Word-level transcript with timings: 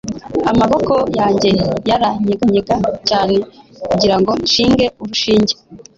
amaboko 0.51 0.93
yanjye 1.17 1.49
yaranyeganyega 1.89 2.75
cyane 3.09 3.35
kugirango 3.89 4.31
nshinge 4.43 4.85
urushinge 4.99 5.53